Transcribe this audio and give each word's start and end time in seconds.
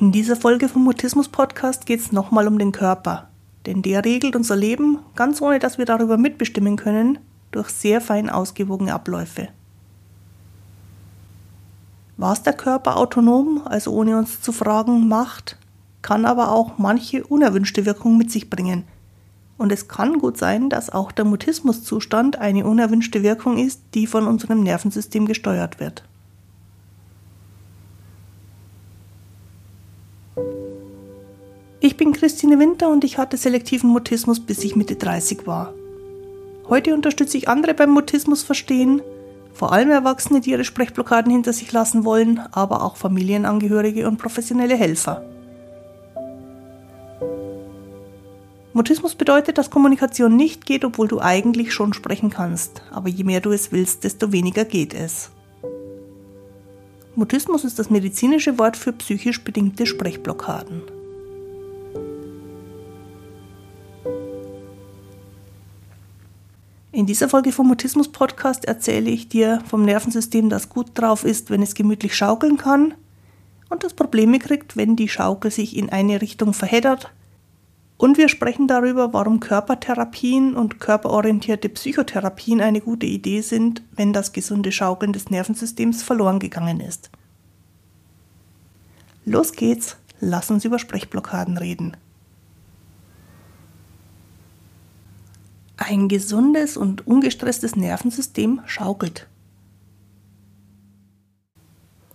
In 0.00 0.12
dieser 0.12 0.34
Folge 0.34 0.70
vom 0.70 0.84
Mutismus 0.84 1.28
Podcast 1.28 1.84
geht 1.84 2.00
es 2.00 2.10
nochmal 2.10 2.48
um 2.48 2.58
den 2.58 2.72
Körper. 2.72 3.28
Denn 3.66 3.82
der 3.82 4.02
regelt 4.02 4.34
unser 4.34 4.56
Leben, 4.56 4.98
ganz 5.14 5.42
ohne 5.42 5.58
dass 5.58 5.76
wir 5.76 5.84
darüber 5.84 6.16
mitbestimmen 6.16 6.76
können, 6.76 7.18
durch 7.50 7.68
sehr 7.68 8.00
fein 8.00 8.30
ausgewogene 8.30 8.94
Abläufe. 8.94 9.48
Was 12.16 12.42
der 12.42 12.54
Körper 12.54 12.96
autonom, 12.96 13.60
also 13.66 13.92
ohne 13.92 14.16
uns 14.16 14.40
zu 14.40 14.52
fragen, 14.52 15.06
macht, 15.06 15.58
kann 16.00 16.24
aber 16.24 16.50
auch 16.50 16.78
manche 16.78 17.26
unerwünschte 17.26 17.84
Wirkung 17.84 18.16
mit 18.16 18.30
sich 18.30 18.48
bringen. 18.48 18.84
Und 19.58 19.70
es 19.70 19.86
kann 19.86 20.18
gut 20.18 20.38
sein, 20.38 20.70
dass 20.70 20.88
auch 20.88 21.12
der 21.12 21.26
Mutismuszustand 21.26 22.38
eine 22.38 22.64
unerwünschte 22.64 23.22
Wirkung 23.22 23.58
ist, 23.58 23.82
die 23.92 24.06
von 24.06 24.26
unserem 24.26 24.62
Nervensystem 24.62 25.26
gesteuert 25.26 25.78
wird. 25.78 26.04
Ich 31.90 31.96
bin 31.96 32.12
Christine 32.12 32.60
Winter 32.60 32.88
und 32.88 33.02
ich 33.02 33.18
hatte 33.18 33.36
selektiven 33.36 33.90
Mutismus, 33.90 34.38
bis 34.38 34.62
ich 34.62 34.76
Mitte 34.76 34.94
30 34.94 35.48
war. 35.48 35.74
Heute 36.68 36.94
unterstütze 36.94 37.36
ich 37.36 37.48
andere 37.48 37.74
beim 37.74 37.90
Mutismus 37.90 38.44
verstehen, 38.44 39.02
vor 39.52 39.72
allem 39.72 39.90
Erwachsene, 39.90 40.40
die 40.40 40.52
ihre 40.52 40.62
Sprechblockaden 40.62 41.32
hinter 41.32 41.52
sich 41.52 41.72
lassen 41.72 42.04
wollen, 42.04 42.38
aber 42.52 42.84
auch 42.84 42.94
Familienangehörige 42.94 44.06
und 44.06 44.18
professionelle 44.18 44.76
Helfer. 44.76 45.24
Mutismus 48.72 49.16
bedeutet, 49.16 49.58
dass 49.58 49.70
Kommunikation 49.70 50.36
nicht 50.36 50.66
geht, 50.66 50.84
obwohl 50.84 51.08
du 51.08 51.18
eigentlich 51.18 51.74
schon 51.74 51.92
sprechen 51.92 52.30
kannst, 52.30 52.82
aber 52.92 53.08
je 53.08 53.24
mehr 53.24 53.40
du 53.40 53.50
es 53.50 53.72
willst, 53.72 54.04
desto 54.04 54.30
weniger 54.30 54.64
geht 54.64 54.94
es. 54.94 55.32
Mutismus 57.16 57.64
ist 57.64 57.80
das 57.80 57.90
medizinische 57.90 58.60
Wort 58.60 58.76
für 58.76 58.92
psychisch 58.92 59.42
bedingte 59.42 59.86
Sprechblockaden. 59.86 60.99
In 67.00 67.06
dieser 67.06 67.30
Folge 67.30 67.50
vom 67.50 67.66
Mutismus 67.66 68.12
Podcast 68.12 68.66
erzähle 68.66 69.08
ich 69.08 69.26
dir 69.26 69.62
vom 69.66 69.86
Nervensystem, 69.86 70.50
das 70.50 70.68
gut 70.68 70.90
drauf 70.92 71.24
ist, 71.24 71.48
wenn 71.48 71.62
es 71.62 71.74
gemütlich 71.74 72.14
schaukeln 72.14 72.58
kann 72.58 72.92
und 73.70 73.82
das 73.82 73.94
Probleme 73.94 74.38
kriegt, 74.38 74.76
wenn 74.76 74.96
die 74.96 75.08
Schaukel 75.08 75.50
sich 75.50 75.78
in 75.78 75.88
eine 75.88 76.20
Richtung 76.20 76.52
verheddert. 76.52 77.10
Und 77.96 78.18
wir 78.18 78.28
sprechen 78.28 78.68
darüber, 78.68 79.14
warum 79.14 79.40
Körpertherapien 79.40 80.54
und 80.54 80.78
körperorientierte 80.78 81.70
Psychotherapien 81.70 82.60
eine 82.60 82.82
gute 82.82 83.06
Idee 83.06 83.40
sind, 83.40 83.82
wenn 83.96 84.12
das 84.12 84.34
gesunde 84.34 84.70
Schaukeln 84.70 85.14
des 85.14 85.30
Nervensystems 85.30 86.02
verloren 86.02 86.38
gegangen 86.38 86.80
ist. 86.80 87.10
Los 89.24 89.52
geht's, 89.52 89.96
lass 90.20 90.50
uns 90.50 90.66
über 90.66 90.78
Sprechblockaden 90.78 91.56
reden. 91.56 91.96
Ein 95.82 96.08
gesundes 96.08 96.76
und 96.76 97.06
ungestresstes 97.06 97.74
Nervensystem 97.74 98.60
schaukelt. 98.66 99.26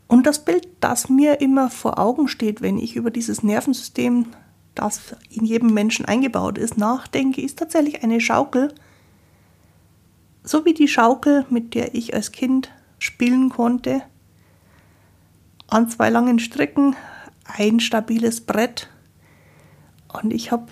Und 0.08 0.28
das 0.28 0.46
Bild, 0.46 0.68
das 0.82 1.10
mir 1.10 1.42
immer 1.42 1.72
vor 1.72 1.98
Augen 1.98 2.28
steht, 2.28 2.62
wenn 2.62 2.78
ich 2.78 2.96
über 2.96 3.10
dieses 3.10 3.42
Nervensystem, 3.42 4.28
das 4.76 5.16
in 5.32 5.46
jedem 5.46 5.74
Menschen 5.74 6.06
eingebaut 6.06 6.60
ist, 6.60 6.78
nachdenke, 6.78 7.42
ist 7.42 7.58
tatsächlich 7.58 8.04
eine 8.04 8.22
Schaukel. 8.22 8.72
So 10.44 10.64
wie 10.64 10.76
die 10.76 10.88
Schaukel, 10.88 11.48
mit 11.50 11.74
der 11.74 11.96
ich 11.96 12.14
als 12.14 12.32
Kind 12.32 12.70
spielen 13.00 13.50
konnte. 13.50 14.04
An 15.68 15.90
zwei 15.90 16.12
langen 16.12 16.38
Stricken, 16.38 16.96
ein 17.46 17.80
stabiles 17.80 18.42
Brett. 18.42 18.90
Und 20.14 20.32
ich 20.32 20.52
habe 20.52 20.68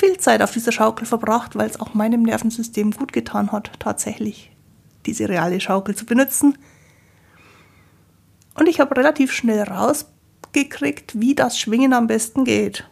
viel 0.00 0.16
Zeit 0.16 0.40
auf 0.40 0.52
dieser 0.52 0.72
Schaukel 0.72 1.06
verbracht, 1.06 1.56
weil 1.56 1.68
es 1.68 1.78
auch 1.78 1.92
meinem 1.92 2.22
Nervensystem 2.22 2.90
gut 2.90 3.12
getan 3.12 3.52
hat, 3.52 3.70
tatsächlich 3.78 4.50
diese 5.04 5.28
reale 5.28 5.60
Schaukel 5.60 5.94
zu 5.94 6.06
benutzen. 6.06 6.56
Und 8.54 8.66
ich 8.66 8.80
habe 8.80 8.96
relativ 8.96 9.30
schnell 9.32 9.62
rausgekriegt, 9.62 11.20
wie 11.20 11.34
das 11.34 11.58
Schwingen 11.58 11.92
am 11.92 12.06
besten 12.06 12.44
geht. 12.44 12.88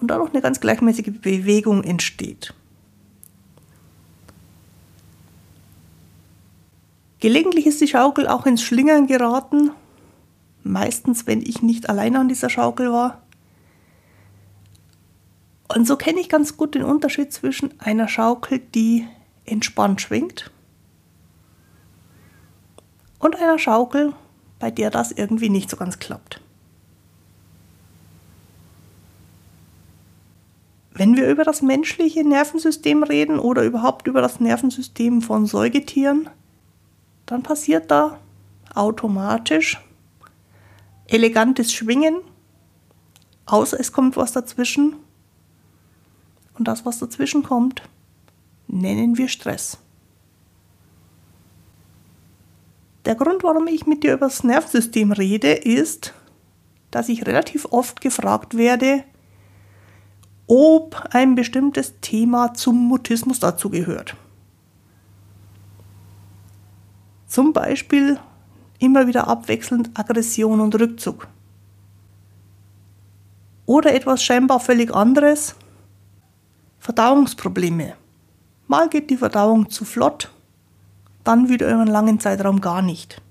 Und 0.00 0.08
dadurch 0.10 0.30
eine 0.30 0.42
ganz 0.42 0.60
gleichmäßige 0.60 1.12
Bewegung 1.20 1.84
entsteht. 1.84 2.54
Gelegentlich 7.18 7.66
ist 7.66 7.80
die 7.80 7.88
Schaukel 7.88 8.26
auch 8.26 8.46
ins 8.46 8.62
Schlingern 8.62 9.06
geraten, 9.06 9.70
meistens 10.64 11.26
wenn 11.26 11.40
ich 11.40 11.62
nicht 11.62 11.88
alleine 11.88 12.20
an 12.20 12.28
dieser 12.28 12.50
Schaukel 12.50 12.92
war. 12.92 13.22
Und 15.74 15.86
so 15.86 15.96
kenne 15.96 16.20
ich 16.20 16.28
ganz 16.28 16.56
gut 16.56 16.74
den 16.74 16.82
Unterschied 16.82 17.32
zwischen 17.32 17.80
einer 17.80 18.06
Schaukel, 18.06 18.58
die 18.58 19.08
entspannt 19.46 20.02
schwingt, 20.02 20.50
und 23.18 23.36
einer 23.36 23.58
Schaukel, 23.58 24.12
bei 24.58 24.70
der 24.70 24.90
das 24.90 25.12
irgendwie 25.12 25.48
nicht 25.48 25.70
so 25.70 25.76
ganz 25.76 25.98
klappt. 25.98 26.40
Wenn 30.90 31.16
wir 31.16 31.28
über 31.30 31.44
das 31.44 31.62
menschliche 31.62 32.22
Nervensystem 32.22 33.02
reden 33.02 33.38
oder 33.38 33.62
überhaupt 33.62 34.06
über 34.08 34.20
das 34.20 34.40
Nervensystem 34.40 35.22
von 35.22 35.46
Säugetieren, 35.46 36.28
dann 37.24 37.42
passiert 37.42 37.90
da 37.90 38.18
automatisch 38.74 39.80
elegantes 41.06 41.72
Schwingen, 41.72 42.16
außer 43.46 43.80
es 43.80 43.92
kommt 43.92 44.16
was 44.16 44.32
dazwischen 44.32 44.96
und 46.58 46.68
das, 46.68 46.84
was 46.84 46.98
dazwischen 46.98 47.42
kommt, 47.42 47.82
nennen 48.68 49.16
wir 49.18 49.28
Stress. 49.28 49.78
Der 53.04 53.16
Grund, 53.16 53.42
warum 53.42 53.66
ich 53.66 53.86
mit 53.86 54.04
dir 54.04 54.14
über 54.14 54.26
das 54.26 54.44
Nervensystem 54.44 55.12
rede, 55.12 55.52
ist, 55.52 56.14
dass 56.90 57.08
ich 57.08 57.26
relativ 57.26 57.66
oft 57.70 58.00
gefragt 58.00 58.56
werde, 58.56 59.02
ob 60.46 61.08
ein 61.10 61.34
bestimmtes 61.34 61.94
Thema 62.00 62.54
zum 62.54 62.76
Mutismus 62.76 63.40
dazugehört. 63.40 64.16
Zum 67.26 67.52
Beispiel 67.52 68.20
immer 68.78 69.06
wieder 69.06 69.26
abwechselnd 69.26 69.90
Aggression 69.94 70.60
und 70.60 70.78
Rückzug. 70.78 71.26
Oder 73.64 73.94
etwas 73.94 74.22
scheinbar 74.22 74.60
völlig 74.60 74.94
anderes, 74.94 75.54
Verdauungsprobleme. 76.82 77.94
Mal 78.66 78.88
geht 78.88 79.08
die 79.08 79.16
Verdauung 79.16 79.70
zu 79.70 79.84
flott, 79.84 80.32
dann 81.22 81.48
wieder 81.48 81.68
über 81.70 81.80
einen 81.80 81.86
langen 81.86 82.18
Zeitraum 82.18 82.60
gar 82.60 82.82
nicht. 82.82 83.22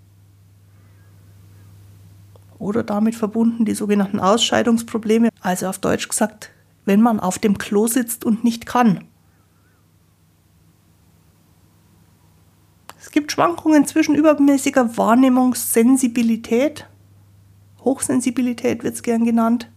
Oder 2.60 2.84
damit 2.84 3.14
verbunden 3.14 3.66
die 3.66 3.74
sogenannten 3.74 4.22
Ausscheidungsprobleme, 4.22 5.32
also 5.42 5.68
auf 5.68 5.80
Deutsch 5.80 6.08
gesagt, 6.08 6.52
wenn 6.86 7.02
man 7.02 7.20
auf 7.20 7.40
dem 7.40 7.58
Klo 7.58 7.88
sitzt 7.88 8.24
und 8.24 8.46
nicht 8.46 8.66
kann. 8.66 9.04
Es 13.02 13.12
gibt 13.12 13.34
Schwankungen 13.34 13.86
zwischen 13.86 14.16
übermäßiger 14.16 14.96
Wahrnehmungssensibilität, 14.96 16.88
Hochsensibilität 17.84 18.86
wird 18.86 18.94
es 18.94 19.04
gern 19.04 19.26
genannt, 19.26 19.70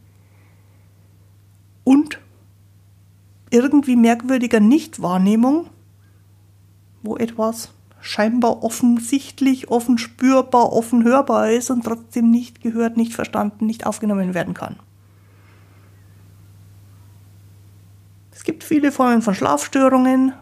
und 1.83 2.21
irgendwie 3.51 3.97
merkwürdiger 3.97 4.61
Nichtwahrnehmung, 4.61 5.69
wo 7.03 7.17
etwas 7.17 7.71
scheinbar 8.01 8.63
offensichtlich, 8.63 9.71
offen 9.71 9.97
spürbar, 9.97 10.73
offen 10.73 11.05
hörbar 11.05 11.51
ist 11.51 11.71
und 11.71 11.85
trotzdem 11.85 12.31
nicht 12.31 12.61
gehört, 12.61 12.97
nicht 12.97 13.15
verstanden, 13.15 13.67
nicht 13.67 13.87
aufgenommen 13.87 14.35
werden 14.35 14.53
kann. 14.53 14.77
Es 18.31 18.45
gibt 18.45 18.63
viele 18.63 18.93
Formen 18.93 19.23
von 19.23 19.35
Schlafstörungen 19.35 20.35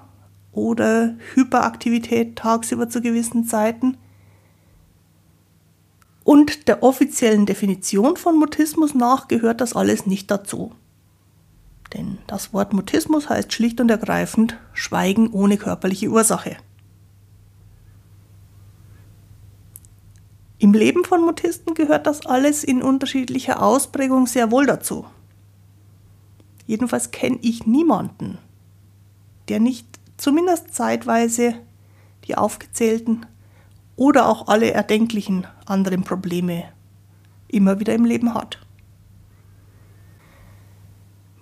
oder 0.51 1.15
Hyperaktivität 1.35 2.35
tagsüber 2.37 2.89
zu 2.89 3.01
gewissen 3.01 3.45
Zeiten. 3.45 3.97
Und 6.25 6.67
der 6.67 6.83
offiziellen 6.83 7.47
Definition 7.47 8.17
von 8.17 8.39
Mutismus 8.39 8.95
nach 8.95 9.29
gehört 9.29 9.61
das 9.61 9.77
alles 9.77 10.07
nicht 10.07 10.31
dazu. 10.31 10.73
Denn 11.95 12.19
das 12.27 12.53
Wort 12.53 12.73
Mutismus 12.73 13.29
heißt 13.29 13.53
schlicht 13.53 13.81
und 13.81 13.91
ergreifend 13.91 14.59
Schweigen 14.73 15.31
ohne 15.31 15.59
körperliche 15.59 16.09
Ursache. 16.09 16.57
Im 20.59 20.73
Leben 20.73 21.05
von 21.05 21.23
Mutisten 21.23 21.75
gehört 21.75 22.07
das 22.07 22.25
alles 22.25 22.63
in 22.63 22.83
unterschiedlicher 22.83 23.61
Ausprägung 23.61 24.27
sehr 24.27 24.51
wohl 24.53 24.65
dazu. 24.65 25.05
Jedenfalls 26.67 27.11
kenne 27.11 27.39
ich 27.43 27.67
niemanden, 27.67 28.39
der 29.49 29.59
nicht 29.59 29.87
zumindest 30.17 30.73
zeitweise 30.73 31.55
die 32.29 32.37
aufgezählten 32.37 33.27
oder 33.97 34.29
auch 34.29 34.47
alle 34.47 34.71
erdenklichen 34.71 35.49
anderen 35.67 36.05
Probleme 36.05 36.65
immer 37.49 37.81
wieder 37.81 37.95
im 37.95 38.05
Leben 38.05 38.33
hat. 38.33 38.59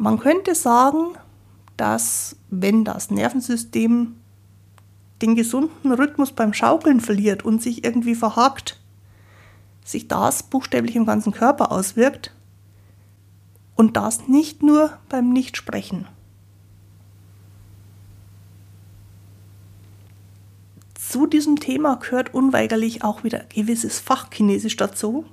Man 0.02 0.18
könnte 0.18 0.54
sagen, 0.54 1.08
dass 1.76 2.34
wenn 2.48 2.86
das 2.86 3.10
Nervensystem 3.10 4.16
den 5.20 5.34
gesunden 5.34 5.92
Rhythmus 5.92 6.32
beim 6.32 6.54
Schaukeln 6.54 7.02
verliert 7.02 7.44
und 7.44 7.60
sich 7.60 7.84
irgendwie 7.84 8.14
verhakt, 8.14 8.80
sich 9.84 10.08
das 10.08 10.42
buchstäblich 10.42 10.96
im 10.96 11.04
ganzen 11.04 11.32
Körper 11.32 11.70
auswirkt 11.70 12.34
und 13.74 13.98
das 13.98 14.26
nicht 14.26 14.62
nur 14.62 14.96
beim 15.10 15.34
Nichtsprechen. 15.34 16.08
Zu 20.94 21.26
diesem 21.26 21.60
Thema 21.60 21.96
gehört 21.96 22.32
unweigerlich 22.32 23.04
auch 23.04 23.22
wieder 23.22 23.40
gewisses 23.54 24.00
Fachchinesisch 24.00 24.78
dazu. 24.78 25.26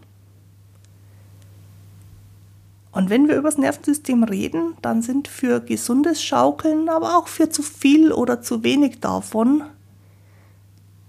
Und 2.98 3.12
wenn 3.12 3.28
wir 3.28 3.36
über 3.36 3.50
das 3.50 3.60
Nervensystem 3.60 4.24
reden, 4.24 4.74
dann 4.82 5.04
sind 5.04 5.28
für 5.28 5.60
gesundes 5.60 6.24
Schaukeln, 6.24 6.90
aber 6.90 7.16
auch 7.16 7.28
für 7.28 7.48
zu 7.48 7.62
viel 7.62 8.12
oder 8.12 8.42
zu 8.42 8.64
wenig 8.64 9.02
davon 9.02 9.62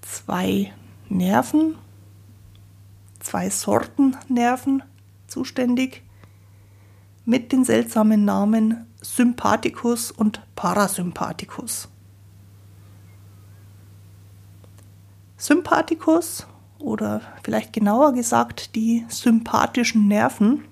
zwei 0.02 0.70
Nerven, 1.08 1.76
zwei 3.20 3.48
Sorten 3.48 4.18
Nerven 4.28 4.82
zuständig 5.28 6.02
mit 7.24 7.52
den 7.52 7.64
seltsamen 7.64 8.22
Namen 8.22 8.86
Sympathikus 9.00 10.10
und 10.10 10.42
Parasympathikus. 10.56 11.88
Sympathikus 15.38 16.46
oder 16.78 17.22
vielleicht 17.42 17.72
genauer 17.72 18.12
gesagt 18.12 18.74
die 18.74 19.06
sympathischen 19.08 20.06
Nerven 20.06 20.64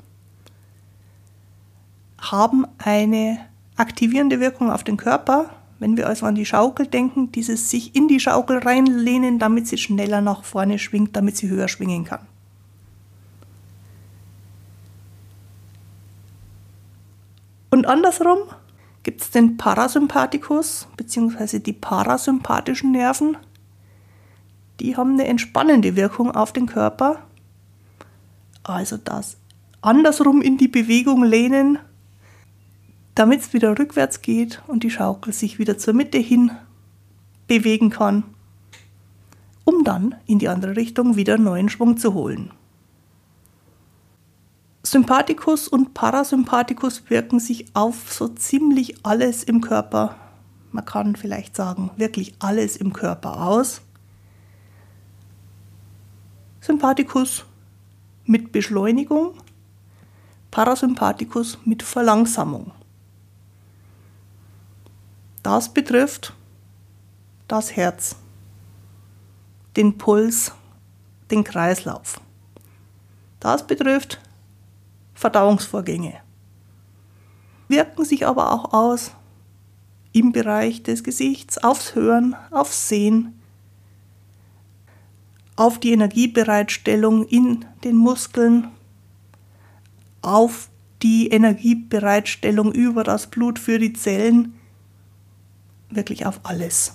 haben 2.18 2.66
eine 2.78 3.38
aktivierende 3.76 4.40
Wirkung 4.40 4.70
auf 4.70 4.84
den 4.84 4.96
Körper. 4.96 5.50
Wenn 5.78 5.96
wir 5.96 6.06
also 6.06 6.26
an 6.26 6.34
die 6.34 6.46
Schaukel 6.46 6.86
denken, 6.86 7.32
dieses 7.32 7.68
sich 7.70 7.94
in 7.94 8.08
die 8.08 8.20
Schaukel 8.20 8.58
reinlehnen, 8.58 9.38
damit 9.38 9.68
sie 9.68 9.76
schneller 9.76 10.20
nach 10.20 10.44
vorne 10.44 10.78
schwingt, 10.78 11.14
damit 11.14 11.36
sie 11.36 11.48
höher 11.48 11.68
schwingen 11.68 12.04
kann. 12.04 12.26
Und 17.70 17.86
andersrum 17.86 18.38
gibt 19.02 19.20
es 19.20 19.30
den 19.30 19.58
Parasympathikus 19.58 20.88
bzw. 20.96 21.58
die 21.58 21.74
parasympathischen 21.74 22.92
Nerven 22.92 23.36
die 24.80 24.96
haben 24.96 25.12
eine 25.12 25.26
entspannende 25.26 25.96
Wirkung 25.96 26.30
auf 26.30 26.52
den 26.52 26.66
Körper. 26.66 27.20
Also 28.62 28.96
das 28.96 29.36
andersrum 29.80 30.42
in 30.42 30.58
die 30.58 30.68
Bewegung 30.68 31.24
lehnen, 31.24 31.78
damit 33.16 33.40
es 33.40 33.52
wieder 33.52 33.78
rückwärts 33.78 34.22
geht 34.22 34.62
und 34.68 34.84
die 34.84 34.90
Schaukel 34.90 35.32
sich 35.32 35.58
wieder 35.58 35.78
zur 35.78 35.94
Mitte 35.94 36.18
hin 36.18 36.52
bewegen 37.48 37.90
kann, 37.90 38.22
um 39.64 39.82
dann 39.84 40.14
in 40.26 40.38
die 40.38 40.48
andere 40.48 40.76
Richtung 40.76 41.16
wieder 41.16 41.38
neuen 41.38 41.68
Schwung 41.68 41.96
zu 41.96 42.14
holen. 42.14 42.52
Sympathikus 44.82 45.66
und 45.66 45.94
Parasympathikus 45.94 47.08
wirken 47.08 47.40
sich 47.40 47.74
auf 47.74 48.12
so 48.12 48.28
ziemlich 48.28 49.04
alles 49.04 49.42
im 49.42 49.60
Körper, 49.60 50.14
man 50.70 50.84
kann 50.84 51.16
vielleicht 51.16 51.56
sagen 51.56 51.90
wirklich 51.96 52.34
alles 52.38 52.76
im 52.76 52.92
Körper 52.92 53.46
aus. 53.46 53.80
Sympathikus 56.60 57.46
mit 58.26 58.52
Beschleunigung, 58.52 59.34
Parasympathikus 60.50 61.58
mit 61.64 61.82
Verlangsamung. 61.82 62.72
Das 65.46 65.68
betrifft 65.68 66.34
das 67.46 67.76
Herz, 67.76 68.16
den 69.76 69.96
Puls, 69.96 70.50
den 71.30 71.44
Kreislauf. 71.44 72.20
Das 73.38 73.64
betrifft 73.64 74.20
Verdauungsvorgänge. 75.14 76.14
Wirken 77.68 78.04
sich 78.04 78.26
aber 78.26 78.50
auch 78.50 78.72
aus 78.72 79.12
im 80.12 80.32
Bereich 80.32 80.82
des 80.82 81.04
Gesichts, 81.04 81.58
aufs 81.58 81.94
Hören, 81.94 82.34
aufs 82.50 82.88
Sehen, 82.88 83.40
auf 85.54 85.78
die 85.78 85.92
Energiebereitstellung 85.92 87.24
in 87.24 87.64
den 87.84 87.94
Muskeln, 87.94 88.72
auf 90.22 90.70
die 91.02 91.28
Energiebereitstellung 91.28 92.72
über 92.72 93.04
das 93.04 93.28
Blut 93.28 93.60
für 93.60 93.78
die 93.78 93.92
Zellen, 93.92 94.58
wirklich 95.90 96.26
auf 96.26 96.40
alles. 96.42 96.94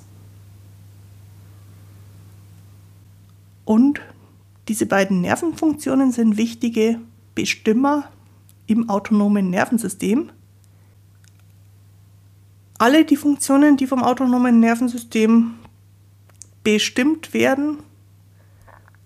Und 3.66 4.02
diese 4.68 4.86
beiden 4.86 5.22
Nervenfunktionen 5.22 6.12
sind 6.12 6.38
wichtige 6.38 7.00
Bestimmer 7.36 8.10
im 8.68 8.90
autonomen 8.90 9.50
Nervensystem. 9.50 10.32
Alle 12.78 13.06
die 13.06 13.16
Funktionen, 13.16 13.78
die 13.78 13.88
vom 13.88 14.04
autonomen 14.04 14.60
Nervensystem 14.60 15.56
bestimmt 16.64 17.34
werden, 17.34 17.78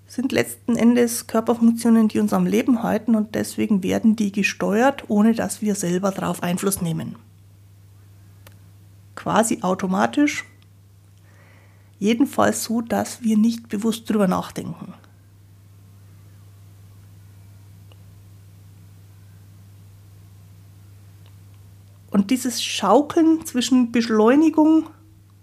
sind 0.08 0.32
letzten 0.32 0.76
Endes 0.78 1.28
Körperfunktionen, 1.28 2.08
die 2.08 2.20
uns 2.20 2.32
am 2.32 2.46
Leben 2.46 2.84
halten 2.84 3.16
und 3.16 3.36
deswegen 3.36 3.84
werden 3.84 4.16
die 4.16 4.32
gesteuert, 4.32 5.10
ohne 5.10 5.34
dass 5.34 5.62
wir 5.62 5.76
selber 5.76 6.12
darauf 6.12 6.42
Einfluss 6.42 6.82
nehmen. 6.82 7.18
Quasi 9.16 9.60
automatisch, 9.62 10.44
jedenfalls 12.00 12.64
so, 12.64 12.82
dass 12.82 13.24
wir 13.24 13.38
nicht 13.38 13.70
bewusst 13.70 14.10
drüber 14.10 14.28
nachdenken. 14.28 14.94
Und 22.12 22.32
dieses 22.32 22.64
Schaukeln 22.64 23.46
zwischen 23.46 23.92
Beschleunigung 23.92 24.90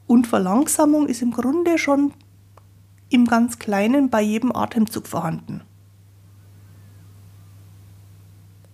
und 0.07 0.27
Verlangsamung 0.27 1.07
ist 1.07 1.21
im 1.21 1.31
Grunde 1.31 1.77
schon 1.77 2.15
im 3.11 3.27
ganz 3.27 3.59
Kleinen 3.59 4.09
bei 4.09 4.23
jedem 4.23 4.57
Atemzug 4.57 5.07
vorhanden. 5.07 5.61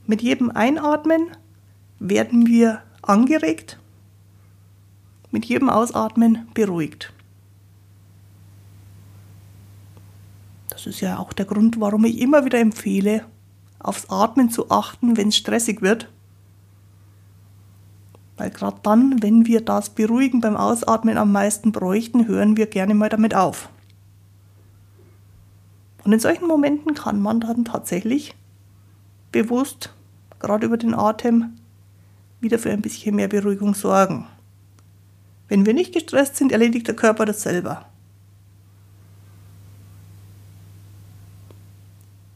Mit 0.07 0.23
jedem 0.23 0.50
Einatmen 0.50 1.26
werden 1.99 2.47
wir 2.47 2.83
angeregt, 3.02 3.78
mit 5.30 5.44
jedem 5.44 5.68
Ausatmen 5.68 6.49
beruhigt. 6.54 7.12
Das 10.70 10.87
ist 10.87 11.00
ja 11.00 11.18
auch 11.18 11.32
der 11.32 11.44
Grund, 11.44 11.80
warum 11.80 12.04
ich 12.04 12.20
immer 12.20 12.44
wieder 12.44 12.61
empfehle, 12.61 13.25
aufs 13.80 14.08
Atmen 14.11 14.50
zu 14.50 14.70
achten, 14.70 15.16
wenn 15.16 15.28
es 15.28 15.37
stressig 15.37 15.82
wird. 15.82 16.08
Weil 18.37 18.50
gerade 18.50 18.78
dann, 18.85 19.20
wenn 19.23 19.47
wir 19.47 19.61
das 19.61 19.90
Beruhigen 19.90 20.40
beim 20.40 20.56
Ausatmen 20.56 21.18
am 21.18 21.32
meisten 21.32 21.73
bräuchten, 21.73 22.28
hören 22.28 22.56
wir 22.56 22.66
gerne 22.66 22.94
mal 22.94 23.08
damit 23.08 23.35
auf. 23.35 23.68
Und 26.04 26.12
in 26.12 26.20
solchen 26.20 26.47
Momenten 26.47 26.94
kann 26.94 27.20
man 27.20 27.40
dann 27.40 27.64
tatsächlich 27.64 28.37
bewusst, 29.32 29.92
gerade 30.38 30.66
über 30.66 30.76
den 30.76 30.94
Atem, 30.94 31.58
wieder 32.40 32.58
für 32.58 32.70
ein 32.70 32.82
bisschen 32.82 33.16
mehr 33.16 33.28
Beruhigung 33.28 33.75
sorgen. 33.75 34.26
Wenn 35.49 35.67
wir 35.67 35.75
nicht 35.75 35.93
gestresst 35.93 36.37
sind, 36.37 36.52
erledigt 36.52 36.87
der 36.87 36.97
Körper 36.97 37.25
das 37.25 37.43
selber. 37.43 37.87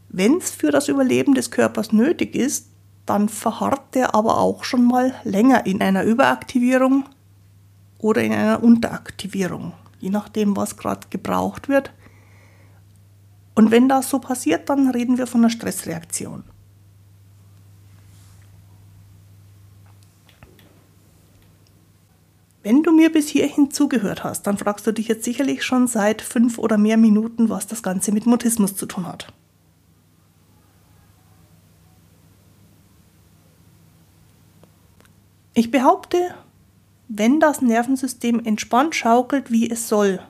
Wenn 0.09 0.39
es 0.39 0.51
für 0.51 0.71
das 0.71 0.89
Überleben 0.89 1.35
des 1.35 1.51
Körpers 1.51 1.93
nötig 1.93 2.35
ist, 2.35 2.69
dann 3.07 3.29
verharrt 3.29 3.95
der 3.95 4.15
aber 4.15 4.39
auch 4.39 4.65
schon 4.65 4.85
mal 4.85 5.15
länger 5.25 5.67
in 5.67 5.81
einer 5.81 6.05
Überaktivierung 6.05 7.05
oder 7.99 8.23
in 8.23 8.33
einer 8.33 8.63
Unteraktivierung, 8.63 9.73
je 10.01 10.11
nachdem, 10.11 10.57
was 10.57 10.77
gerade 10.77 11.07
gebraucht 11.11 11.69
wird 11.69 11.93
und 13.55 13.71
wenn 13.71 13.89
das 13.89 14.09
so 14.09 14.19
passiert, 14.19 14.69
dann 14.69 14.91
reden 14.91 15.19
wir 15.19 15.27
von 15.27 15.43
einer 15.43 15.51
Stressreaktion. 15.51 16.45
Wenn 22.63 22.85
du 22.85 22.93
mir 22.93 23.11
bis 23.11 23.29
hierhin 23.29 23.71
zugehört 23.71 24.23
hast, 24.23 24.47
dann 24.47 24.57
fragst 24.57 24.87
du 24.87 24.93
dich 24.93 25.09
jetzt 25.09 25.25
sicherlich 25.25 25.65
schon 25.65 25.89
seit 25.89 26.23
fünf 26.23 26.59
oder 26.59 26.79
mehr 26.79 26.97
Minuten, 26.97 27.49
was 27.49 27.67
das 27.67 27.83
Ganze 27.83 28.13
mit 28.13 28.27
Mutismus 28.27 28.77
zu 28.77 28.87
tun 28.87 29.07
hat. 29.07 29.33
Ich 35.55 35.71
behaupte, 35.71 36.35
wenn 37.09 37.41
das 37.41 37.61
Nervensystem 37.61 38.41
entspannt 38.45 38.95
schaukelt, 38.95 39.51
wie 39.51 39.69
es 39.69 39.89
soll, 39.89 40.21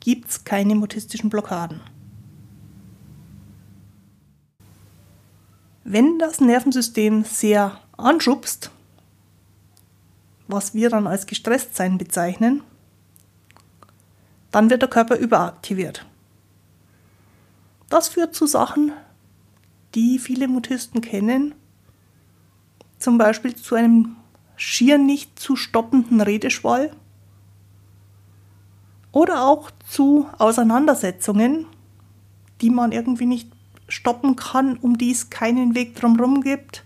gibt 0.00 0.28
es 0.28 0.44
keine 0.44 0.74
mutistischen 0.74 1.30
Blockaden. 1.30 1.80
Wenn 5.84 6.18
das 6.18 6.40
Nervensystem 6.40 7.24
sehr 7.24 7.80
anschubst, 7.96 8.70
was 10.48 10.74
wir 10.74 10.90
dann 10.90 11.06
als 11.06 11.26
gestresst 11.26 11.76
sein 11.76 11.98
bezeichnen, 11.98 12.62
dann 14.50 14.70
wird 14.70 14.82
der 14.82 14.88
Körper 14.88 15.16
überaktiviert. 15.16 16.06
Das 17.90 18.08
führt 18.08 18.34
zu 18.34 18.46
Sachen, 18.46 18.92
die 19.94 20.18
viele 20.18 20.48
Mutisten 20.48 21.00
kennen, 21.00 21.54
zum 22.98 23.18
Beispiel 23.18 23.54
zu 23.54 23.74
einem 23.74 24.16
schier 24.56 24.98
nicht 24.98 25.38
zu 25.38 25.54
stoppenden 25.54 26.20
Redeschwall 26.20 26.90
oder 29.12 29.44
auch 29.44 29.70
zu 29.88 30.28
Auseinandersetzungen, 30.38 31.66
die 32.60 32.70
man 32.70 32.92
irgendwie 32.92 33.26
nicht 33.26 33.50
stoppen 33.88 34.36
kann, 34.36 34.76
um 34.76 34.98
die 34.98 35.12
es 35.12 35.30
keinen 35.30 35.74
Weg 35.74 35.94
drumherum 35.96 36.42
gibt. 36.42 36.84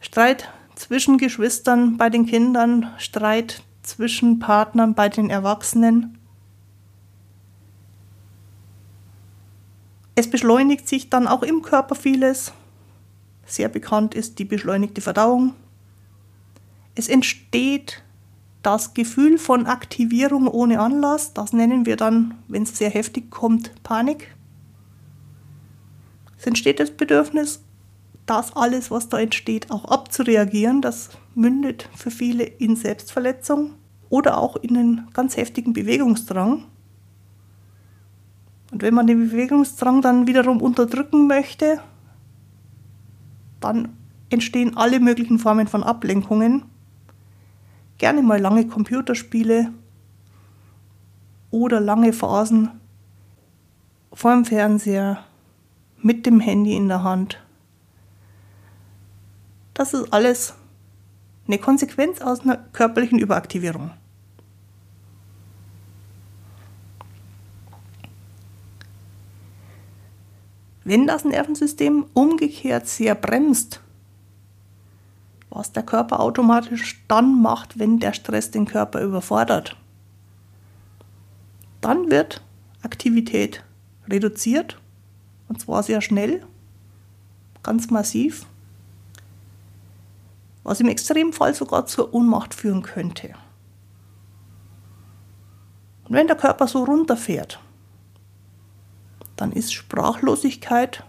Streit 0.00 0.50
zwischen 0.80 1.18
Geschwistern 1.18 1.98
bei 1.98 2.08
den 2.08 2.24
Kindern, 2.24 2.90
Streit 2.96 3.62
zwischen 3.82 4.38
Partnern 4.38 4.94
bei 4.94 5.10
den 5.10 5.28
Erwachsenen. 5.28 6.16
Es 10.14 10.30
beschleunigt 10.30 10.88
sich 10.88 11.10
dann 11.10 11.28
auch 11.28 11.42
im 11.42 11.60
Körper 11.60 11.94
vieles. 11.94 12.54
Sehr 13.44 13.68
bekannt 13.68 14.14
ist 14.14 14.38
die 14.38 14.46
beschleunigte 14.46 15.02
Verdauung. 15.02 15.52
Es 16.94 17.08
entsteht 17.08 18.02
das 18.62 18.94
Gefühl 18.94 19.36
von 19.36 19.66
Aktivierung 19.66 20.48
ohne 20.48 20.80
Anlass. 20.80 21.34
Das 21.34 21.52
nennen 21.52 21.84
wir 21.84 21.96
dann, 21.96 22.38
wenn 22.48 22.62
es 22.62 22.78
sehr 22.78 22.90
heftig 22.90 23.30
kommt, 23.30 23.70
Panik. 23.82 24.34
Es 26.38 26.46
entsteht 26.46 26.80
das 26.80 26.90
Bedürfnis, 26.90 27.62
das 28.30 28.54
alles, 28.54 28.92
was 28.92 29.08
da 29.08 29.18
entsteht, 29.18 29.70
auch 29.72 29.84
abzureagieren. 29.86 30.80
Das 30.82 31.10
mündet 31.34 31.88
für 31.96 32.12
viele 32.12 32.44
in 32.44 32.76
Selbstverletzung 32.76 33.72
oder 34.08 34.38
auch 34.38 34.56
in 34.56 34.76
einen 34.76 35.08
ganz 35.12 35.36
heftigen 35.36 35.72
Bewegungsdrang. 35.72 36.64
Und 38.70 38.82
wenn 38.82 38.94
man 38.94 39.08
den 39.08 39.30
Bewegungsdrang 39.30 40.00
dann 40.00 40.28
wiederum 40.28 40.62
unterdrücken 40.62 41.26
möchte, 41.26 41.80
dann 43.58 43.96
entstehen 44.30 44.76
alle 44.76 45.00
möglichen 45.00 45.40
Formen 45.40 45.66
von 45.66 45.82
Ablenkungen. 45.82 46.62
Gerne 47.98 48.22
mal 48.22 48.40
lange 48.40 48.68
Computerspiele 48.68 49.72
oder 51.50 51.80
lange 51.80 52.12
Phasen 52.12 52.70
vor 54.12 54.32
dem 54.32 54.44
Fernseher 54.44 55.18
mit 56.00 56.26
dem 56.26 56.38
Handy 56.38 56.76
in 56.76 56.86
der 56.86 57.02
Hand. 57.02 57.40
Das 59.74 59.94
ist 59.94 60.12
alles 60.12 60.54
eine 61.46 61.58
Konsequenz 61.58 62.20
aus 62.20 62.40
einer 62.40 62.56
körperlichen 62.56 63.18
Überaktivierung. 63.18 63.90
Wenn 70.84 71.06
das 71.06 71.24
Nervensystem 71.24 72.06
umgekehrt 72.14 72.86
sehr 72.86 73.14
bremst, 73.14 73.80
was 75.50 75.72
der 75.72 75.82
Körper 75.82 76.20
automatisch 76.20 77.04
dann 77.06 77.40
macht, 77.40 77.78
wenn 77.78 77.98
der 77.98 78.12
Stress 78.12 78.50
den 78.50 78.64
Körper 78.64 79.00
überfordert, 79.02 79.76
dann 81.80 82.10
wird 82.10 82.42
Aktivität 82.82 83.64
reduziert 84.08 84.80
und 85.48 85.60
zwar 85.60 85.82
sehr 85.82 86.00
schnell, 86.00 86.46
ganz 87.62 87.90
massiv, 87.90 88.46
was 90.70 90.78
im 90.78 90.86
Extremfall 90.86 91.52
sogar 91.52 91.86
zur 91.86 92.14
Ohnmacht 92.14 92.54
führen 92.54 92.82
könnte. 92.82 93.34
Und 96.04 96.14
wenn 96.14 96.28
der 96.28 96.36
Körper 96.36 96.68
so 96.68 96.84
runterfährt, 96.84 97.58
dann 99.34 99.50
ist 99.50 99.72
Sprachlosigkeit 99.72 101.02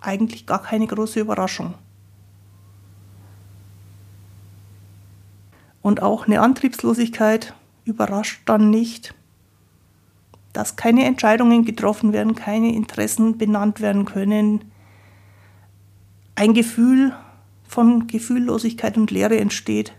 eigentlich 0.00 0.46
gar 0.46 0.60
keine 0.60 0.88
große 0.88 1.20
Überraschung. 1.20 1.74
Und 5.80 6.02
auch 6.02 6.26
eine 6.26 6.40
Antriebslosigkeit 6.40 7.54
überrascht 7.84 8.42
dann 8.46 8.68
nicht, 8.68 9.14
dass 10.52 10.74
keine 10.74 11.04
Entscheidungen 11.04 11.64
getroffen 11.64 12.12
werden, 12.12 12.34
keine 12.34 12.74
Interessen 12.74 13.38
benannt 13.38 13.80
werden 13.80 14.06
können, 14.06 14.72
ein 16.34 16.52
Gefühl 16.52 17.14
von 17.68 18.06
Gefühllosigkeit 18.06 18.96
und 18.96 19.10
Leere 19.10 19.38
entsteht, 19.38 19.92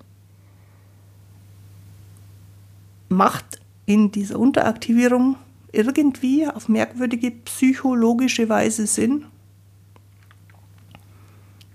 macht 3.07 3.61
in 3.85 4.11
dieser 4.11 4.39
Unteraktivierung 4.39 5.37
irgendwie 5.71 6.47
auf 6.47 6.67
merkwürdige 6.67 7.31
psychologische 7.31 8.49
Weise 8.49 8.87
Sinn. 8.87 9.25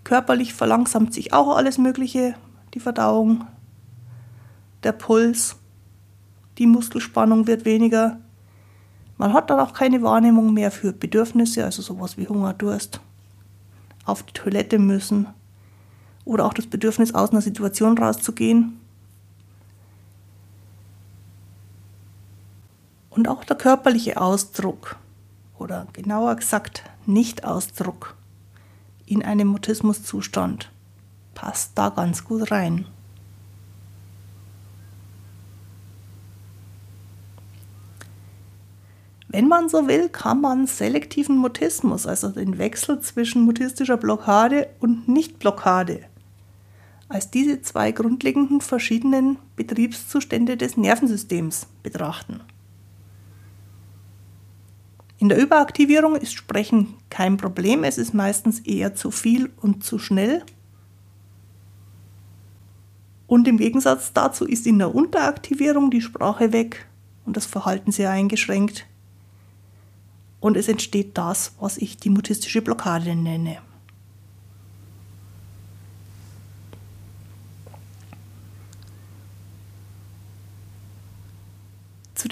Körperlich 0.03 0.53
verlangsamt 0.53 1.15
sich 1.15 1.33
auch 1.33 1.57
alles 1.57 1.79
Mögliche, 1.79 2.35
die 2.75 2.81
Verdauung, 2.81 3.47
der 4.83 4.93
Puls, 4.93 5.57
die 6.59 6.67
Muskelspannung 6.67 7.47
wird 7.47 7.65
weniger. 7.65 8.21
Man 9.17 9.33
hat 9.33 9.49
dann 9.49 9.61
auch 9.61 9.73
keine 9.73 10.03
Wahrnehmung 10.03 10.53
mehr 10.53 10.73
für 10.73 10.93
Bedürfnisse, 10.93 11.65
also 11.65 11.83
sowas 11.83 12.19
wie 12.19 12.27
Hunger, 12.27 12.53
Durst, 12.53 13.01
auf 14.05 14.25
die 14.25 14.33
Toilette 14.33 14.81
müssen 14.81 15.29
oder 16.25 16.47
auch 16.47 16.55
das 16.55 16.67
Bedürfnis, 16.67 17.15
aus 17.15 17.31
einer 17.31 17.43
Situation 17.43 17.99
rauszugehen. 17.99 18.81
Und 23.11 23.29
auch 23.29 23.45
der 23.45 23.57
körperliche 23.57 24.21
Ausdruck 24.21 24.97
oder 25.59 25.87
genauer 25.93 26.35
gesagt 26.37 26.85
Nicht-Ausdruck 27.07 28.17
in 29.07 29.23
einem 29.23 29.49
Mutismuszustand 29.49 30.71
passt 31.35 31.73
da 31.75 31.91
ganz 31.91 32.25
gut 32.25 32.51
rein. 32.51 32.87
Wenn 39.29 39.49
man 39.49 39.69
so 39.69 39.89
will, 39.89 40.09
kann 40.09 40.41
man 40.41 40.69
selektiven 40.69 41.37
Mutismus, 41.37 42.07
also 42.07 42.29
den 42.29 42.59
Wechsel 42.59 43.01
zwischen 43.01 43.43
mutistischer 43.43 43.97
Blockade 43.97 44.69
und 44.79 45.09
Nichtblockade, 45.09 46.05
als 47.09 47.31
diese 47.31 47.61
zwei 47.63 47.93
grundlegenden 47.93 48.61
verschiedenen 48.61 49.39
Betriebszustände 49.57 50.57
des 50.57 50.77
Nervensystems 50.77 51.67
betrachten. 51.83 52.41
In 55.19 55.29
der 55.29 55.41
Überaktivierung 55.41 56.17
ist 56.17 56.35
Sprechen 56.35 56.95
kein 57.09 57.37
Problem, 57.37 57.85
es 57.85 57.99
ist 57.99 58.15
meistens 58.15 58.61
eher 58.61 58.95
zu 58.95 59.11
viel 59.11 59.51
und 59.61 59.85
zu 59.85 59.99
schnell. 59.99 60.43
Und 63.27 63.49
im 63.49 63.57
Gegensatz 63.57 64.13
dazu 64.13 64.45
ist 64.45 64.67
in 64.67 64.79
der 64.79 64.95
Unteraktivierung 64.95 65.91
die 65.91 66.03
Sprache 66.03 66.53
weg 66.53 66.87
und 67.25 67.37
das 67.37 67.47
Verhalten 67.47 67.91
sehr 67.91 68.11
eingeschränkt. 68.11 68.87
Und 70.41 70.59
es 70.59 70.69
entsteht 70.69 71.17
das, 71.17 71.55
was 71.59 71.79
ich 71.79 71.97
die 71.97 72.11
mutistische 72.11 72.61
Blockade 72.61 73.15
nenne. 73.15 73.59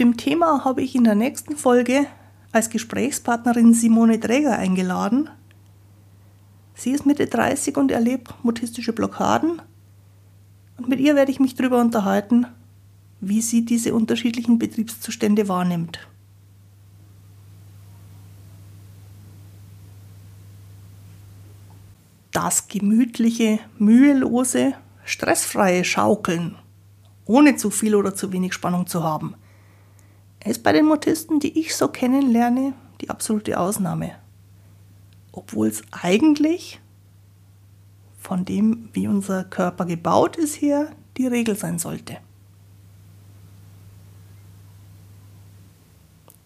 Dem 0.03 0.17
Thema 0.17 0.65
habe 0.65 0.83
ich 0.83 0.97
in 0.97 1.05
der 1.05 1.15
nächsten 1.15 1.57
Folge 1.57 2.07
als 2.51 2.71
Gesprächspartnerin 2.71 3.73
Simone 3.73 4.19
Träger 4.19 4.59
eingeladen. 4.59 5.31
Sie 6.75 6.91
ist 6.91 7.07
Mitte 7.07 7.27
30 7.27 7.77
und 7.77 7.93
erlebt 7.93 8.35
mutistische 8.43 8.93
Blockaden. 8.93 9.63
Und 10.77 10.89
mit 10.89 10.99
ihr 10.99 11.15
werde 11.15 11.31
ich 11.31 11.39
mich 11.39 11.55
darüber 11.55 11.81
unterhalten, 11.81 12.49
wie 13.21 13.41
sie 13.41 13.65
diese 13.65 13.95
unterschiedlichen 13.95 14.59
Betriebszustände 14.59 15.47
wahrnimmt. 15.47 16.01
Das 22.33 22.67
gemütliche, 22.67 23.61
mühelose, 23.79 24.75
stressfreie 25.05 25.85
Schaukeln, 25.85 26.57
ohne 27.25 27.55
zu 27.55 27.71
viel 27.71 27.95
oder 27.95 28.17
zu 28.17 28.33
wenig 28.33 28.53
Spannung 28.53 28.89
zu 28.89 29.05
haben, 29.05 29.37
er 30.45 30.51
ist 30.51 30.65
bei 30.65 30.73
den 30.73 30.87
Motisten, 30.87 31.39
die 31.39 31.57
ich 31.59 31.77
so 31.77 31.87
kennenlerne, 31.87 32.75
die 33.01 33.11
absolute 33.11 33.61
Ausnahme. 33.61 34.17
Obwohl 35.31 35.69
es 35.69 35.83
eigentlich 35.93 36.81
von 38.19 38.45
dem, 38.45 38.89
wie 38.93 39.07
unser 39.07 39.45
Körper 39.45 39.85
gebaut 39.85 40.37
ist, 40.37 40.61
her 40.61 40.91
die 41.17 41.29
Regel 41.29 41.57
sein 41.57 41.79
sollte. 41.79 42.19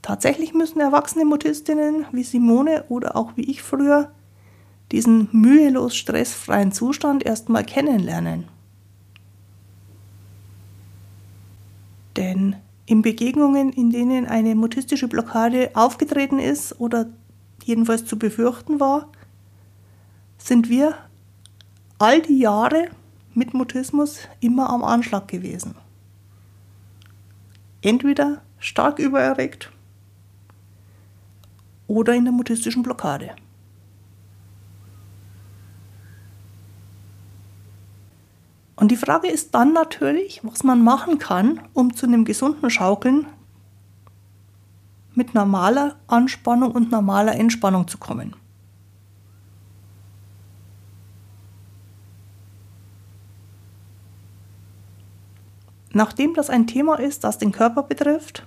Tatsächlich 0.03 0.53
müssen 0.53 0.81
erwachsene 0.81 1.25
Motistinnen 1.25 2.05
wie 2.12 2.23
Simone 2.23 2.85
oder 2.88 3.17
auch 3.17 3.33
wie 3.37 3.50
ich 3.50 3.62
früher 3.62 4.12
diesen 4.93 5.29
mühelos 5.33 5.97
stressfreien 5.97 6.71
Zustand 6.71 7.25
erstmal 7.25 7.65
kennenlernen. 7.65 8.47
Denn 12.17 12.57
in 12.87 13.02
Begegnungen, 13.02 13.73
in 13.73 13.90
denen 13.90 14.26
eine 14.26 14.55
mutistische 14.55 15.09
Blockade 15.09 15.71
aufgetreten 15.75 16.38
ist 16.38 16.81
oder 16.81 17.07
jedenfalls 17.64 18.07
zu 18.07 18.19
befürchten 18.19 18.78
war, 18.78 19.09
sind 20.38 20.69
wir 20.69 20.95
all 21.99 22.23
die 22.23 22.38
Jahre 22.38 22.88
mit 23.35 23.55
Mutismus 23.55 24.21
immer 24.40 24.71
am 24.71 24.85
Anschlag 24.85 25.28
gewesen. 25.28 25.75
Entweder 27.83 28.43
stark 28.59 28.99
übererregt 28.99 29.71
oder 31.88 32.14
in 32.14 32.25
der 32.25 32.33
mutistischen 32.33 32.83
Blockade. 32.83 33.35
Und 38.87 38.93
die 38.93 38.97
Frage 38.97 39.26
ist 39.26 39.52
dann 39.52 39.73
natürlich, 39.73 40.43
was 40.45 40.62
man 40.62 40.81
machen 40.81 41.19
kann, 41.19 41.61
um 41.73 41.97
zu 41.97 42.07
einem 42.07 42.25
gesunden 42.25 42.71
Schaukeln 42.71 43.26
mit 45.16 45.35
normaler 45.35 45.97
Anspannung 46.07 46.71
und 46.71 46.93
normaler 46.93 47.35
Entspannung 47.35 47.88
zu 47.88 47.99
kommen. 47.99 48.37
Nachdem 55.93 56.35
das 56.35 56.49
ein 56.49 56.69
Thema 56.69 57.00
ist, 57.00 57.25
das 57.25 57.38
den 57.38 57.50
Körper 57.50 57.83
betrifft, 57.83 58.47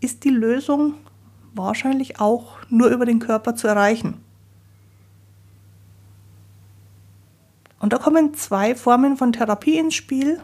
ist 0.00 0.24
die 0.24 0.30
Lösung 0.30 0.94
wahrscheinlich 1.54 2.18
auch 2.18 2.56
nur 2.68 2.88
über 2.88 3.06
den 3.06 3.20
Körper 3.20 3.54
zu 3.54 3.68
erreichen. 3.68 4.20
Und 7.80 7.94
da 7.94 7.98
kommen 7.98 8.34
zwei 8.34 8.74
Formen 8.76 9.16
von 9.16 9.32
Therapie 9.32 9.78
ins 9.78 9.94
Spiel, 9.94 10.40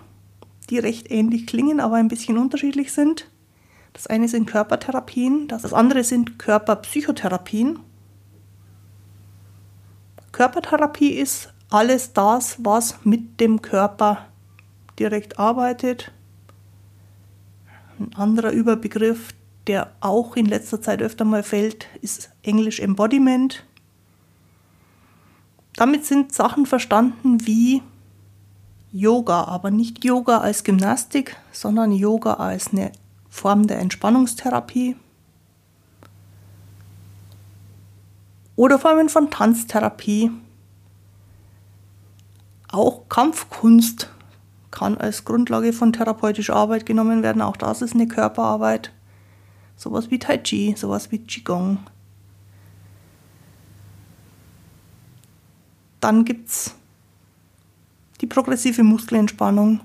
die 0.70 0.78
recht 0.78 1.10
ähnlich 1.10 1.46
klingen, 1.46 1.78
aber 1.78 1.96
ein 1.96 2.08
bisschen 2.08 2.38
unterschiedlich 2.38 2.92
sind. 2.92 3.30
Das 3.92 4.06
eine 4.06 4.26
sind 4.26 4.46
Körpertherapien, 4.46 5.46
das 5.46 5.72
andere 5.72 6.02
sind 6.02 6.38
Körperpsychotherapien. 6.38 7.78
Körpertherapie 10.32 11.10
ist 11.10 11.52
alles 11.70 12.12
das, 12.12 12.56
was 12.58 13.04
mit 13.04 13.38
dem 13.40 13.62
Körper 13.62 14.26
direkt 14.98 15.38
arbeitet. 15.38 16.12
Ein 17.98 18.14
anderer 18.14 18.50
Überbegriff, 18.50 19.34
der 19.66 19.92
auch 20.00 20.36
in 20.36 20.46
letzter 20.46 20.80
Zeit 20.80 21.02
öfter 21.02 21.24
mal 21.24 21.42
fällt, 21.42 21.86
ist 22.00 22.30
Englisch 22.42 22.80
Embodiment. 22.80 23.65
Damit 25.76 26.06
sind 26.06 26.32
Sachen 26.32 26.64
verstanden 26.64 27.46
wie 27.46 27.82
Yoga, 28.90 29.44
aber 29.44 29.70
nicht 29.70 30.04
Yoga 30.04 30.38
als 30.38 30.64
Gymnastik, 30.64 31.36
sondern 31.52 31.92
Yoga 31.92 32.34
als 32.34 32.72
eine 32.72 32.92
Form 33.28 33.66
der 33.66 33.78
Entspannungstherapie. 33.80 34.96
Oder 38.56 38.78
Formen 38.78 39.10
von 39.10 39.30
Tanztherapie. 39.30 40.30
Auch 42.68 43.06
Kampfkunst 43.10 44.10
kann 44.70 44.96
als 44.96 45.26
Grundlage 45.26 45.74
von 45.74 45.92
therapeutischer 45.92 46.56
Arbeit 46.56 46.86
genommen 46.86 47.22
werden. 47.22 47.42
Auch 47.42 47.56
das 47.58 47.82
ist 47.82 47.94
eine 47.94 48.08
Körperarbeit. 48.08 48.92
Sowas 49.76 50.10
wie 50.10 50.18
Tai 50.18 50.38
Chi, 50.38 50.74
sowas 50.74 51.12
wie 51.12 51.18
Qigong. 51.18 51.80
Dann 56.00 56.24
gibt 56.24 56.48
es 56.48 56.74
die 58.20 58.26
progressive 58.26 58.82
Muskelentspannung 58.82 59.80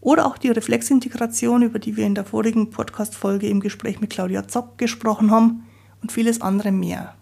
oder 0.00 0.26
auch 0.26 0.36
die 0.36 0.48
Reflexintegration, 0.48 1.62
über 1.62 1.78
die 1.78 1.96
wir 1.96 2.06
in 2.06 2.14
der 2.14 2.24
vorigen 2.24 2.70
Podcast-Folge 2.70 3.48
im 3.48 3.60
Gespräch 3.60 4.00
mit 4.00 4.10
Claudia 4.10 4.48
Zock 4.48 4.78
gesprochen 4.78 5.30
haben 5.30 5.64
und 6.00 6.12
vieles 6.12 6.40
andere 6.40 6.72
mehr. 6.72 7.14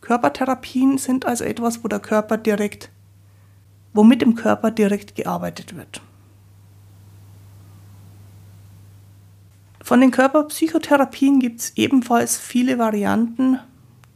Körpertherapien 0.00 0.96
sind 0.96 1.26
also 1.26 1.44
etwas, 1.44 1.84
wo 1.84 1.88
der 1.88 2.00
Körper 2.00 2.38
direkt, 2.38 2.90
wo 3.92 4.04
mit 4.04 4.22
dem 4.22 4.34
Körper 4.34 4.70
direkt 4.70 5.14
gearbeitet 5.14 5.76
wird. 5.76 6.00
Von 9.82 10.00
den 10.00 10.10
Körperpsychotherapien 10.10 11.40
gibt 11.40 11.60
es 11.60 11.72
ebenfalls 11.76 12.38
viele 12.38 12.78
Varianten, 12.78 13.58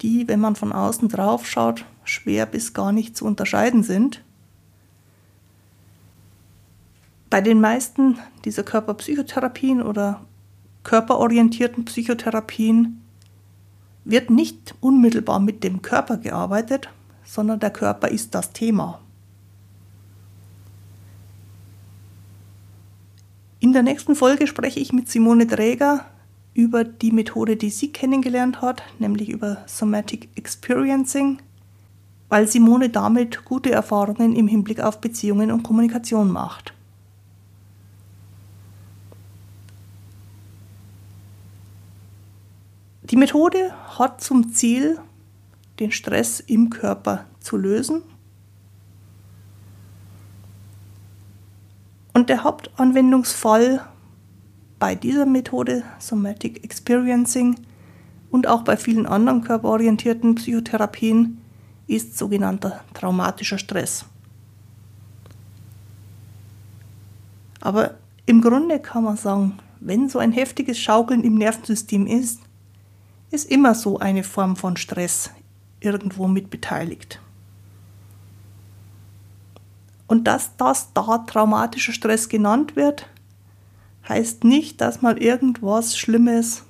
die, 0.03 0.29
wenn 0.29 0.41
man 0.41 0.57
von 0.57 0.73
außen 0.73 1.09
drauf 1.09 1.47
schaut, 1.47 1.85
schwer 2.05 2.47
bis 2.47 2.75
gar 2.75 2.93
nicht 2.93 3.17
zu 3.17 3.25
unterscheiden 3.25 3.83
sind. 3.83 4.23
Bei 7.31 7.41
den 7.41 7.61
meisten 7.61 8.19
dieser 8.45 8.63
Körperpsychotherapien 8.63 9.81
oder 9.81 10.21
körperorientierten 10.85 11.85
Psychotherapien 11.85 13.01
wird 14.05 14.31
nicht 14.31 14.75
unmittelbar 14.81 15.41
mit 15.41 15.65
dem 15.65 15.81
Körper 15.81 16.19
gearbeitet, 16.19 16.89
sondern 17.25 17.61
der 17.61 17.71
Körper 17.71 18.09
ist 18.09 18.35
das 18.35 18.53
Thema. 18.53 19.01
In 23.61 23.73
der 23.73 23.85
nächsten 23.85 24.17
Folge 24.17 24.49
spreche 24.49 24.81
ich 24.81 24.93
mit 24.93 25.09
Simone 25.09 25.47
Dräger 25.47 26.05
über 26.55 26.85
die 26.85 27.13
Methode, 27.13 27.57
die 27.57 27.71
sie 27.71 27.93
kennengelernt 27.93 28.61
hat, 28.61 28.83
nämlich 28.99 29.29
über 29.29 29.59
Somatic 29.67 30.29
Experiencing, 30.35 31.41
weil 32.29 32.47
Simone 32.47 32.91
damit 32.91 33.45
gute 33.45 33.71
Erfahrungen 33.71 34.35
im 34.37 34.49
Hinblick 34.49 34.81
auf 34.81 35.01
Beziehungen 35.01 35.51
und 35.51 35.63
Kommunikation 35.63 36.31
macht. 36.31 36.75
Die 43.03 43.17
Methode 43.17 43.75
hat 43.99 44.23
zum 44.23 44.53
Ziel, 44.55 44.99
den 45.79 45.91
Stress 45.91 46.41
im 46.41 46.71
Körper 46.71 47.27
zu 47.41 47.57
lösen. 47.57 48.03
Und 52.15 52.29
der 52.29 52.45
Hauptanwendungsfall 52.45 53.87
bei 54.83 54.97
dieser 54.97 55.27
Methode 55.27 55.85
Somatic 56.01 56.65
Experiencing 56.65 57.55
und 58.33 58.49
auch 58.49 58.63
bei 58.63 58.77
vielen 58.77 59.07
anderen 59.07 59.45
körperorientierten 59.45 60.35
Psychotherapien 60.35 61.41
ist 61.87 62.19
sogenannter 62.19 62.83
traumatischer 62.93 63.59
Stress. 63.59 64.07
Aber 67.61 67.95
im 68.27 68.41
Grunde 68.41 68.81
kann 68.81 69.05
man 69.05 69.17
sagen, 69.17 69.61
wenn 69.79 70.09
so 70.09 70.19
ein 70.19 70.33
heftiges 70.33 70.81
Schaukeln 70.81 71.23
im 71.23 71.37
Nervensystem 71.37 72.09
ist, 72.09 72.41
ist 73.31 73.49
immer 73.49 73.77
so 73.77 74.01
eine 74.01 74.25
Form 74.25 74.57
von 74.57 74.77
Stress 74.77 75.31
irgendwo 75.79 76.27
mit 76.27 76.51
beteiligt. 76.51 77.21
Und 80.09 80.25
dass 80.25 80.57
das 80.57 80.93
da 80.93 81.19
traumatischer 81.19 81.93
Stress 81.93 82.29
genannt 82.29 82.75
wird, 82.75 83.07
heißt 84.09 84.45
nicht, 84.45 84.81
dass 84.81 85.03
man 85.03 85.17
irgendwas 85.17 85.97
Schlimmes, 85.97 86.65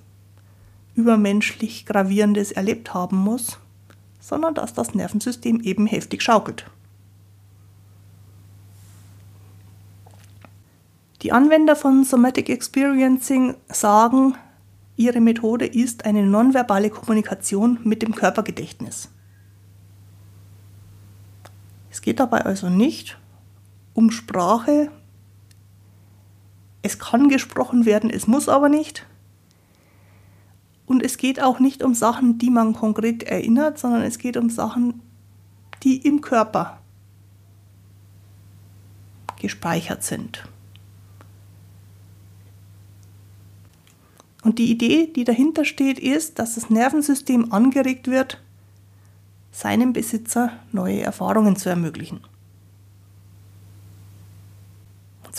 übermenschlich 0.95 1.87
Gravierendes 1.87 2.53
erlebt 2.53 2.93
haben 2.93 3.17
muss, 3.17 3.59
sondern 4.21 4.55
dass 4.55 4.75
das 4.75 4.95
Nervensystem 4.95 5.61
eben 5.61 5.87
heftig 5.87 6.23
schaukelt. 6.23 6.67
Die 11.23 11.33
Anwender 11.33 11.77
von 11.77 12.05
Somatic 12.05 12.49
Experiencing 12.49 13.55
sagen, 13.69 14.35
ihre 14.97 15.21
Methode 15.21 15.67
ist 15.67 16.05
eine 16.05 16.25
nonverbale 16.25 16.91
Kommunikation 16.91 17.79
mit 17.85 18.03
dem 18.03 18.15
Körpergedächtnis. 18.15 19.09
Es 21.91 22.03
geht 22.03 22.19
dabei 22.21 22.45
also 22.45 22.69
nicht 22.69 23.19
um 23.95 24.11
Sprache 24.11 24.91
es 26.83 26.99
kann 26.99 27.29
gesprochen 27.29 27.87
werden, 27.87 28.11
es 28.11 28.27
muss 28.27 28.49
aber 28.49 28.69
nicht. 28.69 29.07
Und 30.87 31.03
es 31.03 31.17
geht 31.17 31.41
auch 31.41 31.61
nicht 31.61 31.83
um 31.83 31.95
Sachen, 31.95 32.39
die 32.39 32.51
man 32.51 32.75
konkret 32.75 33.23
erinnert, 33.23 33.79
sondern 33.79 34.03
es 34.03 34.19
geht 34.19 34.37
um 34.37 34.51
Sachen, 34.51 35.01
die 35.85 35.97
im 35.97 36.21
Körper 36.21 36.79
gespeichert 39.41 40.03
sind. 40.03 40.49
Und 44.43 44.59
die 44.59 44.71
Idee, 44.71 45.07
die 45.07 45.25
dahinter 45.25 45.65
steht, 45.65 46.01
ist, 46.01 46.39
dass 46.39 46.57
das 46.57 46.69
Nervensystem 46.69 47.53
angeregt 47.53 48.09
wird, 48.09 48.43
seinem 49.53 49.93
Besitzer 49.93 50.53
neue 50.73 51.01
Erfahrungen 51.01 51.57
zu 51.57 51.69
ermöglichen. 51.69 52.21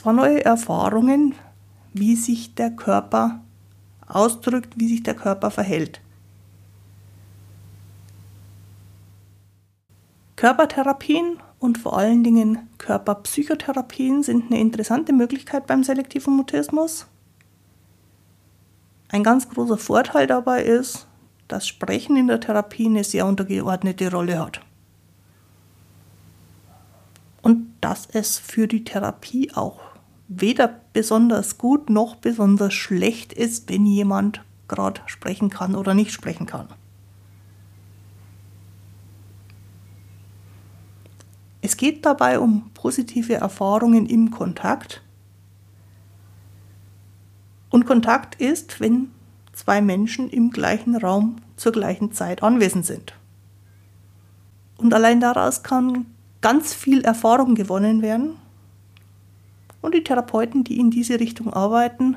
Zwar 0.04 0.12
neue 0.12 0.44
Erfahrungen, 0.44 1.34
wie 1.94 2.18
sich 2.18 2.56
der 2.56 2.72
Körper 2.72 3.40
ausdrückt, 4.06 4.74
wie 4.76 4.90
sich 4.90 5.02
der 5.02 5.14
Körper 5.14 5.50
verhält. 5.50 6.02
Körpertherapien 10.36 11.38
und 11.58 11.78
vor 11.78 11.98
allen 11.98 12.22
Dingen 12.22 12.68
Körperpsychotherapien 12.80 14.24
sind 14.24 14.52
eine 14.52 14.60
interessante 14.60 15.14
Möglichkeit 15.14 15.68
beim 15.68 15.86
selektiven 15.86 16.36
Mutismus. 16.36 17.08
Ein 19.08 19.24
ganz 19.24 19.48
großer 19.48 19.78
Vorteil 19.78 20.28
dabei 20.28 20.64
ist, 20.64 21.08
dass 21.48 21.66
Sprechen 21.66 22.18
in 22.18 22.28
der 22.28 22.42
Therapie 22.42 22.88
eine 22.88 23.06
sehr 23.06 23.26
untergeordnete 23.26 24.12
Rolle 24.12 24.38
hat. 24.38 24.60
Und 27.42 27.74
dass 27.80 28.06
es 28.12 28.38
für 28.38 28.68
die 28.68 28.84
Therapie 28.84 29.50
auch 29.56 29.93
weder 30.42 30.82
besonders 30.94 31.58
gut 31.58 31.90
noch 31.90 32.16
besonders 32.16 32.74
schlecht 32.74 33.34
ist, 33.34 33.70
wenn 33.70 33.86
jemand 33.86 34.44
gerade 34.68 35.02
sprechen 35.06 35.50
kann 35.50 35.76
oder 35.76 35.94
nicht 35.94 36.12
sprechen 36.12 36.46
kann. 36.46 36.68
Es 41.62 41.78
geht 41.78 42.06
dabei 42.06 42.40
um 42.40 42.72
positive 42.74 43.36
Erfahrungen 43.36 44.06
im 44.06 44.32
Kontakt. 44.32 45.02
Und 47.70 47.86
Kontakt 47.86 48.36
ist, 48.42 48.82
wenn 48.82 49.12
zwei 49.54 49.82
Menschen 49.82 50.30
im 50.30 50.52
gleichen 50.52 50.96
Raum 50.96 51.38
zur 51.56 51.72
gleichen 51.72 52.12
Zeit 52.12 52.44
anwesend 52.44 52.86
sind. 52.86 53.14
Und 54.78 54.94
allein 54.94 55.22
daraus 55.22 55.64
kann 55.64 56.06
ganz 56.42 56.74
viel 56.74 57.02
Erfahrung 57.02 57.56
gewonnen 57.56 58.02
werden. 58.02 58.32
Und 59.84 59.94
die 59.94 60.04
Therapeuten, 60.04 60.64
die 60.64 60.80
in 60.80 60.92
diese 60.92 61.20
Richtung 61.20 61.52
arbeiten, 61.52 62.16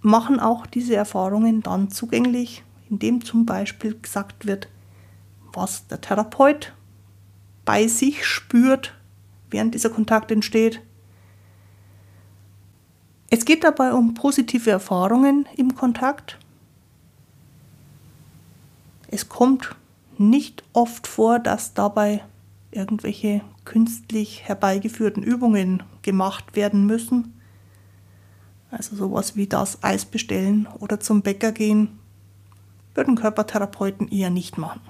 machen 0.00 0.40
auch 0.40 0.66
diese 0.66 0.96
Erfahrungen 0.96 1.62
dann 1.62 1.92
zugänglich, 1.92 2.64
indem 2.90 3.24
zum 3.24 3.46
Beispiel 3.46 3.96
gesagt 4.02 4.44
wird, 4.44 4.68
was 5.52 5.86
der 5.86 6.00
Therapeut 6.00 6.72
bei 7.64 7.86
sich 7.86 8.26
spürt, 8.26 8.94
während 9.48 9.76
dieser 9.76 9.90
Kontakt 9.90 10.32
entsteht. 10.32 10.80
Es 13.30 13.44
geht 13.44 13.62
dabei 13.62 13.92
um 13.92 14.14
positive 14.14 14.72
Erfahrungen 14.72 15.46
im 15.56 15.76
Kontakt. 15.76 16.36
Es 19.06 19.28
kommt 19.28 19.76
nicht 20.18 20.64
oft 20.72 21.06
vor, 21.06 21.38
dass 21.38 21.74
dabei 21.74 22.24
irgendwelche 22.72 23.42
künstlich 23.68 24.48
herbeigeführten 24.48 25.22
Übungen 25.22 25.82
gemacht 26.00 26.56
werden 26.56 26.86
müssen. 26.86 27.34
Also 28.70 28.96
sowas 28.96 29.36
wie 29.36 29.46
das 29.46 29.84
Eis 29.84 30.06
bestellen 30.06 30.66
oder 30.78 31.00
zum 31.00 31.20
Bäcker 31.20 31.52
gehen, 31.52 31.98
würden 32.94 33.14
Körpertherapeuten 33.14 34.08
eher 34.08 34.30
nicht 34.30 34.56
machen. 34.56 34.80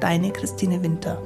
Deine 0.00 0.30
Christine 0.32 0.82
Winter. 0.82 1.22